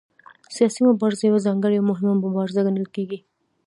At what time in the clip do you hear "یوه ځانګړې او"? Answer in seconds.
1.25-1.87